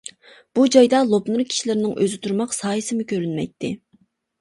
بۇ 0.59 0.63
جايدا 0.75 1.01
لوپنۇر 1.09 1.45
كىشىلىرىنىڭ 1.51 1.93
ئۆزى 2.01 2.19
تۇرماق 2.27 2.59
سايىسىمۇ 2.63 3.11
كۆرۈنمەيتتى. 3.15 3.75